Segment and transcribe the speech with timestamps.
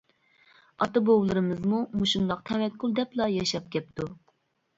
[0.85, 4.11] ئاتا-بوۋىلىرىمىزمۇ مۇشۇنداق تەۋەككۈل دەپلا ياشاپ كەپتۇ.